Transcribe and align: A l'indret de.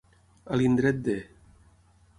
A 0.55 0.57
l'indret 0.61 1.05
de. 1.09 1.19